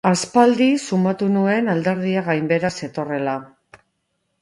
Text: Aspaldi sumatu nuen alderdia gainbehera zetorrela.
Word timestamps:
Aspaldi 0.09 0.69
sumatu 0.85 1.27
nuen 1.35 1.71
alderdia 1.75 2.25
gainbehera 2.31 2.75
zetorrela. 2.83 3.41